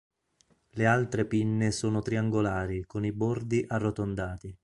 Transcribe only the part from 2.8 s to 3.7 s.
con i bordi